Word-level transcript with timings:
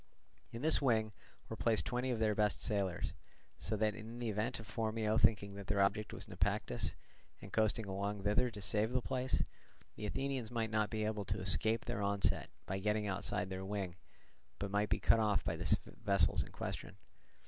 In 0.51 0.63
this 0.63 0.81
wing 0.81 1.11
were 1.47 1.55
placed 1.55 1.85
twenty 1.85 2.09
of 2.09 2.17
their 2.17 2.33
best 2.33 2.63
sailers; 2.63 3.13
so 3.59 3.77
that 3.77 3.93
in 3.93 4.17
the 4.17 4.29
event 4.31 4.59
of 4.59 4.65
Phormio 4.65 5.19
thinking 5.21 5.53
that 5.53 5.67
their 5.67 5.79
object 5.79 6.11
was 6.11 6.27
Naupactus, 6.27 6.95
and 7.39 7.53
coasting 7.53 7.85
along 7.85 8.23
thither 8.23 8.49
to 8.49 8.61
save 8.63 8.93
the 8.93 9.01
place, 9.03 9.43
the 9.95 10.07
Athenians 10.07 10.49
might 10.49 10.71
not 10.71 10.89
be 10.89 11.05
able 11.05 11.25
to 11.25 11.39
escape 11.39 11.85
their 11.85 12.01
onset 12.01 12.49
by 12.65 12.79
getting 12.79 13.05
outside 13.05 13.51
their 13.51 13.63
wing, 13.63 13.95
but 14.57 14.71
might 14.71 14.89
be 14.89 14.99
cut 14.99 15.19
off 15.19 15.43
by 15.43 15.55
the 15.55 15.77
vessels 16.03 16.41
in 16.41 16.51
question. 16.51 16.95